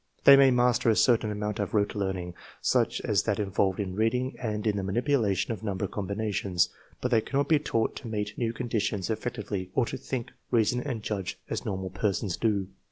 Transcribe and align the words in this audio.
They 0.23 0.35
may 0.35 0.49
master 0.49 0.89
a 0.89 0.95
certain 0.95 1.29
amount 1.29 1.59
of 1.59 1.75
rote 1.75 1.93
learning, 1.93 2.33
such 2.59 3.05
us 3.05 3.21
that 3.21 3.39
involved 3.39 3.79
in 3.79 3.93
reading 3.93 4.35
and 4.41 4.65
in 4.65 4.75
the 4.75 4.81
manipulation 4.81 5.51
of 5.53 5.61
number 5.61 5.85
com 5.85 6.07
binations, 6.07 6.69
but 7.01 7.11
they 7.11 7.21
cannot 7.21 7.47
be 7.47 7.59
taught 7.59 7.95
to 7.97 8.07
meet 8.07 8.35
new 8.35 8.51
condi 8.51 8.81
tions 8.81 9.11
effectively 9.11 9.69
or 9.75 9.85
to 9.85 9.97
think, 9.97 10.31
reason, 10.49 10.79
and 10.81 11.03
judge 11.03 11.37
as 11.51 11.65
normal 11.65 11.91
persons 11.91 12.35
do. 12.35 12.69